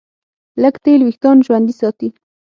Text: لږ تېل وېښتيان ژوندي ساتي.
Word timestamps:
لږ 0.61 0.75
تېل 0.83 1.01
وېښتيان 1.03 1.37
ژوندي 1.45 1.73
ساتي. 1.79 2.07